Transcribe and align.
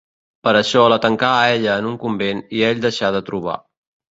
Per 0.45 0.53
això 0.61 0.85
la 0.93 0.97
tancà 1.03 1.29
a 1.41 1.51
ella 1.57 1.75
en 1.83 1.91
un 1.91 1.99
convent 2.07 2.43
i 2.61 2.65
ell 2.71 2.83
deixà 2.87 3.13
de 3.19 3.25
trobar. 3.33 3.61